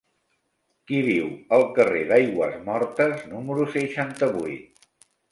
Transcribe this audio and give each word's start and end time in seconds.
Qui 0.91 1.01
viu 1.07 1.25
al 1.57 1.65
carrer 1.75 2.01
d'Aigüesmortes 2.11 3.21
número 3.33 3.67
seixanta-vuit? 3.75 4.81